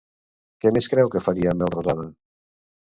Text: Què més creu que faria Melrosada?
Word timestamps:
Què 0.65 0.71
més 0.77 0.89
creu 0.95 1.13
que 1.17 1.23
faria 1.29 1.57
Melrosada? 1.61 2.11